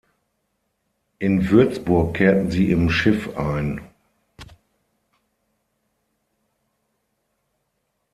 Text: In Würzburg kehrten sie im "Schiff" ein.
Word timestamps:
In 1.19 1.49
Würzburg 1.51 2.15
kehrten 2.15 2.49
sie 2.49 2.71
im 2.71 2.89
"Schiff" 2.89 3.37
ein. 3.37 3.81